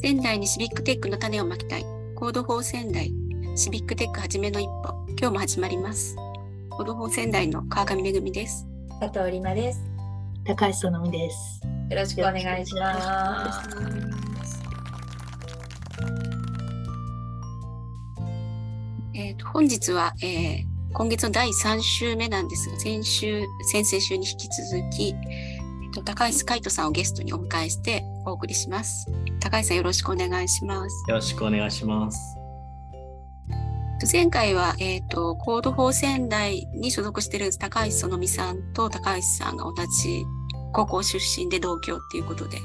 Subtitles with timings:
[0.00, 1.84] 仙台にシビックテックの種をまきたい。
[2.14, 3.12] コードフォー仙台、
[3.56, 4.94] シビックテックはじめの一歩。
[5.18, 6.14] 今日も始まります。
[6.70, 8.64] コードフォー仙台の川上めぐみです。
[9.00, 9.80] 佐藤里奈です。
[10.44, 11.60] 高橋そのみです。
[11.90, 13.68] よろしくお願いします。
[19.14, 25.57] えーと本日は、えー今月の第3週目なんですが、先週、先々週に引き続き、えー
[25.92, 29.06] と高橋海渡さんをゲストにお迎えしてお送りします。
[29.40, 31.04] 高橋さんよろしくお願いします。
[31.08, 32.38] よろしくお願いします。
[34.10, 40.24] 前回は、えっ、と、コードフォー仙台に所属している高橋そのみさんと高橋さんが同じ
[40.72, 42.58] 高校出身で同郷っていうことで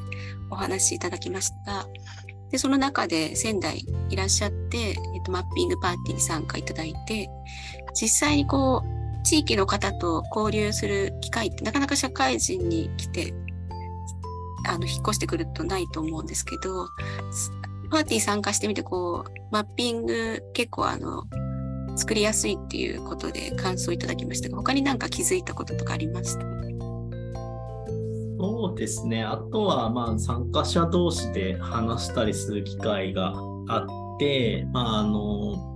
[0.51, 1.87] お話しいただきました。
[2.51, 4.95] で、その中で仙台いらっしゃって、えっ、
[5.26, 7.27] と、マッピングパーティーに参加いただいて、
[7.99, 8.92] 実際にこう、
[9.23, 13.34] 地域の方と交流する機会ってなかなか社会人に来て、
[14.68, 16.88] あの、引っ越してくるとないと思うんですけど、
[17.90, 21.24] パーティー参加してみて、こう、マッピング結構あの、
[21.96, 26.41] 作りやすいっていうことで感想いただきましたが、他になんか気づいたこととかありました？
[28.40, 29.24] そうですね。
[29.24, 33.34] あとは、まあ、参加者同士で話したりする機会が
[33.68, 35.73] あって、まあ、あの、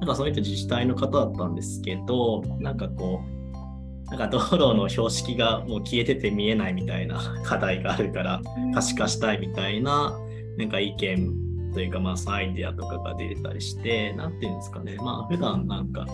[0.00, 8.40] なんかその人自治体の方だったんですけど、なんかこう、なんか道路の標識がもう消えてて見えないみたいな課題があるから、
[8.74, 10.16] 可視化したいみたいな、
[10.56, 16.06] なんか意見というか、まあ、アイデアとかが出てたりして、なんていうんですかね、まあ、普段なんか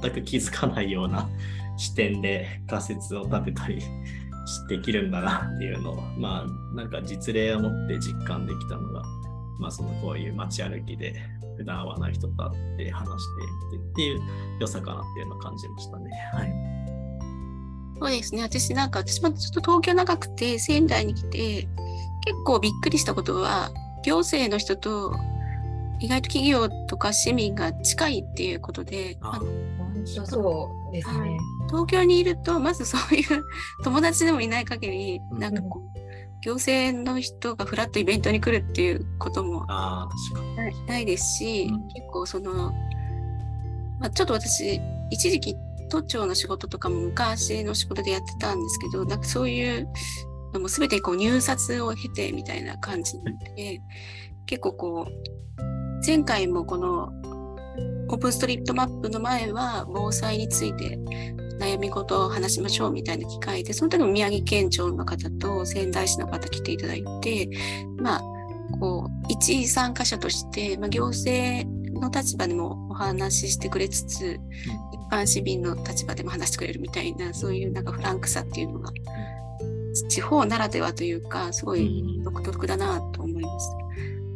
[0.00, 1.28] 全く気づかないような
[1.76, 3.82] 視点で仮説を立てたり
[4.68, 9.02] できるんだなっていうのを、まあ、なんか実例を持って実感できたのが、
[9.58, 11.14] まあ、そのこういう街歩きで
[11.56, 13.26] 普段会わない人と会って話し
[13.70, 14.20] てみてっていう
[14.60, 16.10] 良さかなっていうのを感じましたね。
[16.32, 16.72] はい。
[18.00, 18.42] そうですね。
[18.42, 21.68] 私なんか、私もちょっと東京長くて仙台に来て、
[22.24, 23.70] 結構びっくりしたことは、
[24.04, 25.14] 行政の人と
[26.00, 29.46] 意外と企業とか市民が近いっていうことで、ああの
[29.78, 31.38] 本当そうですね。
[31.68, 33.44] 東京にいると、まずそういう
[33.84, 35.91] 友達でもいない限り、うんなんかこう、
[36.42, 39.64] 行政の人がフラッとイベントに来るっていうことも。
[40.86, 42.72] ないですし、うん結構その、
[44.00, 45.56] まあ、ちょっと私一時期
[45.88, 49.88] 都庁の仕事とかも昔の仕事でやってたんですけどなんかそういう
[50.52, 53.80] のも全てこう入札を経てみたいな感じになって、
[54.46, 57.10] 結構こう前回もこの
[58.08, 60.98] オープンストリートマップの前は防災について
[61.62, 67.48] 悩み事を話しましょうみたいな機会でその時も宮城県庁の方と仙台市の方来ていただいて
[67.98, 68.22] まあ
[68.80, 71.68] こう一参加者として、まあ、行政
[72.00, 74.40] の立場でもお話ししてくれつつ、
[74.92, 78.90] 一般市民の立場でも話してくれるみたいなそういうなんかフランクさっていうのが、
[80.08, 83.68] 地方ならではというかすごい独特だなと思います。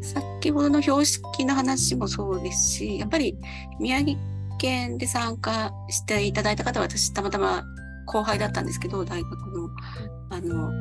[0.03, 3.37] 先ほどの標識の話もそうですしやっぱり
[3.81, 4.17] 宮城
[4.57, 7.65] 県で参加していただいた方は私たまたま
[8.07, 9.71] 後輩だったんですけど大学の。
[10.29, 10.73] あの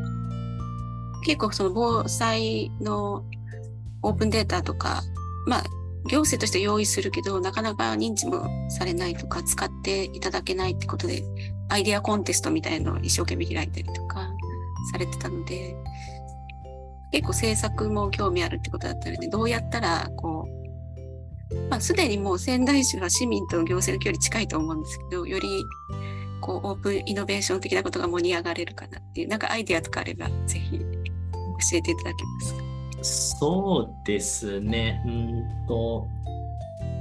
[1.25, 3.24] 結構その防災の
[4.03, 5.02] オープンデータとか
[5.47, 5.64] まあ
[6.08, 11.24] 行政として用意するけどなかなか認知もされないとか使っていただけないってことで
[11.69, 14.30] アイデアコンテストみたいのを一生懸命開いたりとか
[14.91, 15.75] されてたので
[17.12, 20.54] 結構制作も興味あるってことだったのでどうやったらこう
[21.69, 25.66] まあすでにもう仙台市は市民との行政の距離近いと思うんですけどより
[26.41, 32.63] こうオープンイノベーション的なことが盛り上がれるかなっていうなんかアイデアとかあればぜひ教えていただけますか？
[33.05, 35.01] そうですね。
[35.05, 36.07] うんと、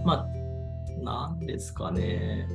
[0.04, 2.46] まあ、なんですかね。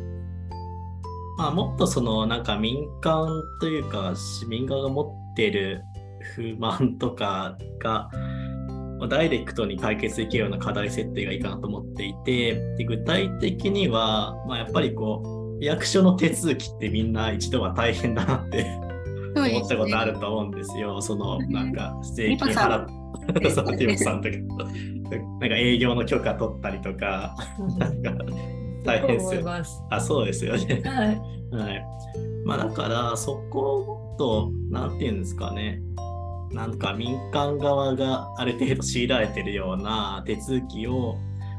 [1.38, 3.28] まあ、もっとその、なんか民間
[3.59, 5.01] というか、市民側が持
[5.33, 5.83] ってる
[6.35, 8.11] 不満とかが、
[8.99, 15.23] まあダイレクトに解決できるような課題設定がいいかなと思っていて、で具体的には、まあ、やっぱりこ
[15.59, 18.65] う、役所の手続きってみんな一度は大変だなって
[19.35, 21.01] 思ったことあるると思うんですよ。
[21.01, 22.87] その、なんか、税金払っ
[23.53, 24.35] そう、ティムさんとか、
[25.40, 27.35] なんか営業の許可取ったりとか、
[27.78, 28.11] なんか
[28.84, 29.43] 大変ですよ。
[29.90, 30.81] あ、そうですよね。
[30.85, 31.22] はい。
[31.52, 31.85] はい。
[32.45, 35.81] まあだから、そこをもっと、なんていうんですかね。
[36.51, 41.16] なんか民間側がある程度強いられてるような手続きを、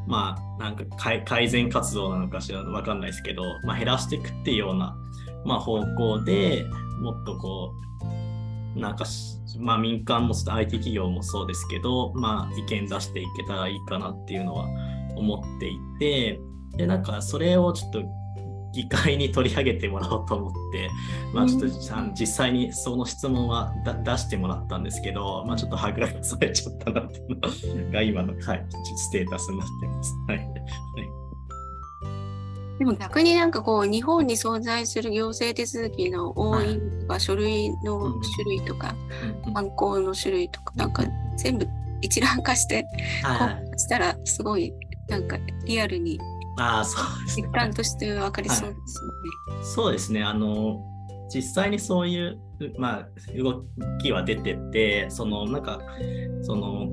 [0.06, 0.84] まあなんか
[1.24, 4.96] 改善活動なのかしらわかんないですけど、まあ減らしていくっていうような、
[5.44, 6.64] まあ方向で
[7.00, 7.72] もっとこ
[8.76, 9.04] う、なんか、
[9.58, 14.66] まあ民間も IT 企業もそうですけど、まあ意見出していけたらいいかなっていうのは
[15.16, 16.40] 思っていて、
[16.76, 18.02] で、なんかそれをちょっと
[18.72, 20.88] 議会に取り上げてもらおうと思って、
[21.32, 21.66] まあ、ちょっと
[22.14, 27.22] 実際にその質問はだ出してもらったんですけど、まあ、ちょっとはぐらかされちゃったなってい
[27.70, 30.14] うのが今の、はい、ステータスになってます。
[30.28, 30.50] はい。
[32.78, 38.94] でも逆になんかこう日本に存在する行政手続きの多いとか、書類の種類とか、
[39.46, 39.52] うん。
[39.52, 41.04] 犯行の種類とかなんか
[41.36, 41.68] 全部
[42.00, 42.86] 一覧化して
[43.22, 43.64] はいはい。
[43.64, 44.72] こうしたらすごい
[45.08, 45.36] なんか
[45.66, 46.18] リアルに
[46.60, 47.46] ああ、そうですね。
[47.46, 49.64] 実感として分かりそうですよね。
[49.64, 50.22] そうですね。
[50.22, 50.78] あの、
[51.34, 52.38] 実際にそういう、
[52.78, 53.64] まあ、動
[54.02, 55.80] きは出てて、その、なんか、
[56.42, 56.88] その、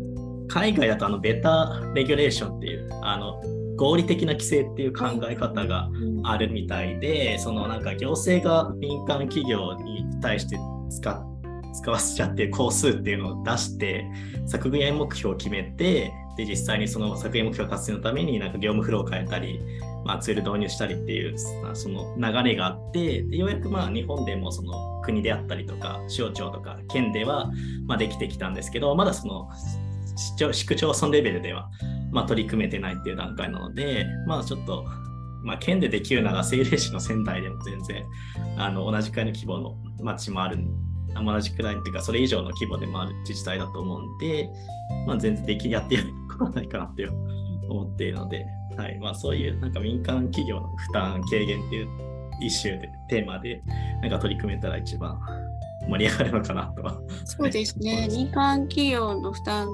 [0.47, 3.41] 海外だとあの、ベタレギュレーションっていう、あの、
[3.75, 5.89] 合理的な規制っていう考え方が
[6.23, 10.57] あるみたいで、そのなんか行政が民間企業に対して
[10.89, 11.37] 使っ
[11.73, 14.05] 使わせちゃって工数っていうのを出して
[14.47, 19.59] 削減目標を決めてで実際にその削減目標達成のためになんか業務フローを変えたり、
[20.05, 21.35] まあ、ツール導入したりっていう
[21.73, 27.51] その流れがあってでようやくまあ日本でもその国であったりとか省庁とか県では
[27.87, 29.49] まできてきたんですけどまだその
[30.51, 31.69] 市区町村レベルでは
[32.11, 34.85] ま取り組めてないっていう段階なのでまあちょっと
[35.43, 38.05] まあ、県でできるなら政令市の仙台でも全然
[38.57, 40.57] あの同じくらいの規模の町もある
[41.15, 44.49] 同じくらいっていうかそれ以上の規模でもある自治体だと思うんで、
[45.05, 47.07] まあ、全然できやってやることはないかなって
[47.69, 48.45] 思っているので、
[48.77, 51.87] はいまあ、そういうなんか民間企業の負担軽減っていう
[52.41, 53.61] イシューでテーマで
[54.01, 55.19] なんか取り組めたら一番
[55.87, 56.99] 盛り上がるのかなとは。
[57.25, 58.07] そうですね。
[58.11, 59.67] 民間企業の負担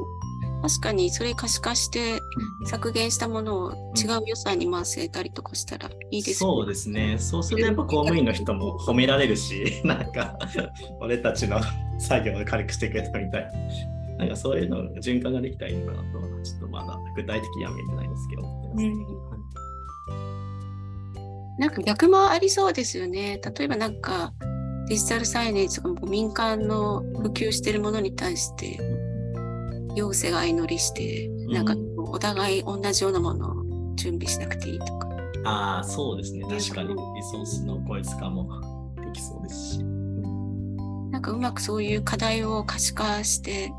[0.63, 2.23] 確かにそれ可視化して
[2.65, 6.33] 削減したものを違う予算に回せたりとかしたらいいですね。
[6.35, 7.17] そうですね。
[7.19, 10.39] そうするとやっぱ公務員の人も褒められるし、 なんか
[11.01, 11.59] 俺たちの
[11.99, 13.51] 作業を軽くしてくれたみたいな。
[14.19, 18.43] なんかそういうの循環ができたらいいのかなとは、ちょっとまだ具体的には見えてないですけど。
[21.57, 23.41] なんか逆もありそうですよね。
[23.57, 24.33] 例えばなんか
[24.87, 28.79] デジタルサイネージとかも民間の普及してるものに対して
[29.95, 33.63] 行政が相乗りして、なんかお互い同じようなものを
[33.95, 35.09] 準備しなくていいとか。
[35.45, 36.41] ああ、そうですね。
[36.43, 38.47] 確かにリソースの効率化も
[38.95, 39.83] できそうですし。
[41.11, 43.71] なんかうまくそういう課題を可視化して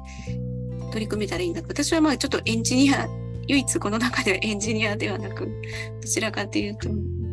[0.93, 1.69] 取り組めたらいいんだと。
[1.69, 3.09] 私はまあちょっとエンジニア、
[3.49, 5.47] 唯一この中ではエンジニアではなく、
[6.01, 6.89] どちらかというと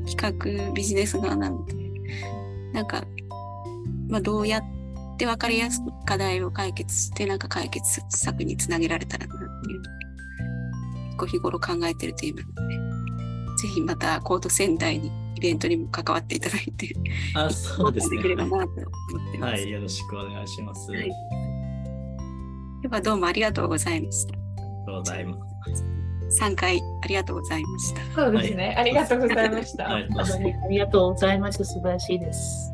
[0.09, 1.73] 企画ビジネス側なので、
[2.73, 3.03] なんか、
[4.09, 4.80] まあどうやって
[5.25, 9.81] 分かりやすく課題を解決して、なんか解決策につなげられたらなっていう、
[11.09, 12.75] 結構日頃考えてるテーマなので、
[13.62, 16.94] ぜひまたコード仙台にイベントにも関わっていただいて、
[17.35, 18.18] あそうですね。
[18.18, 18.71] できればなと思っ
[19.31, 19.51] てます。
[19.53, 20.91] はい、よろしくお願いします。
[20.91, 21.12] はい
[22.81, 24.33] ではどうもありがとうございました。
[24.33, 25.38] ありがとうございま
[25.75, 26.41] す。
[26.41, 28.01] 3回ありがとうございました。
[28.15, 28.75] そうですね。
[28.75, 29.83] ありがとうございました。
[29.83, 31.63] はい本当にありがとうございます。
[31.63, 32.70] 素晴らしいです。